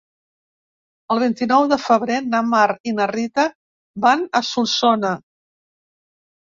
El 1.15 1.21
vint-i-nou 1.23 1.65
de 1.75 1.79
febrer 1.83 2.17
na 2.31 2.41
Mar 2.55 2.63
i 2.93 2.97
na 3.03 3.09
Rita 3.13 3.47
van 4.09 4.27
a 4.37 4.45
Solsona. 4.53 5.17